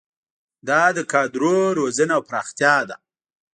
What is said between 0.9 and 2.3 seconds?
د کادرونو روزنه او